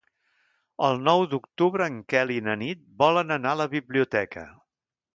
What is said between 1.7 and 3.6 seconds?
en Quel i na Nit volen anar